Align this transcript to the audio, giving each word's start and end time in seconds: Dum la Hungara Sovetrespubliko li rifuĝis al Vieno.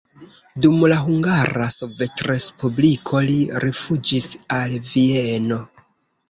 Dum 0.61 0.77
la 0.91 0.95
Hungara 1.01 1.67
Sovetrespubliko 1.75 3.21
li 3.27 3.37
rifuĝis 3.65 4.31
al 4.57 4.75
Vieno. 4.95 5.61